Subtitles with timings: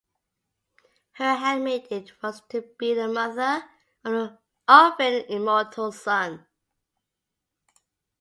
[1.11, 3.63] Her handmaiden was to be the mother
[4.03, 6.47] of an immortal son.